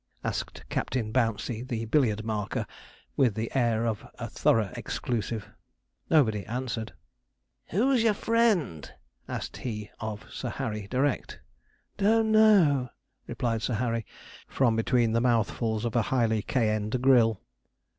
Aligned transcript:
asked 0.23 0.65
Captain 0.67 1.11
Bouncey, 1.11 1.61
the 1.61 1.85
billiard 1.85 2.23
marker, 2.25 2.65
with 3.15 3.35
the 3.35 3.51
air 3.55 3.85
of 3.85 4.03
a 4.15 4.27
thorough 4.27 4.71
exclusive. 4.75 5.47
Nobody 6.09 6.43
answered. 6.47 6.93
'Who's 7.69 8.01
your 8.01 8.15
friend?' 8.15 8.91
asked 9.27 9.57
he 9.57 9.91
of 9.99 10.25
Sir 10.33 10.49
Harry 10.49 10.87
direct. 10.87 11.39
'Don't 11.97 12.31
know,' 12.31 12.89
replied 13.27 13.61
Sir 13.61 13.75
Harry, 13.75 14.03
from 14.47 14.75
between 14.75 15.11
the 15.11 15.21
mouthfuls 15.21 15.85
of 15.85 15.95
a 15.95 16.01
highly 16.01 16.41
cayenned 16.41 16.99
grill. 17.03 17.39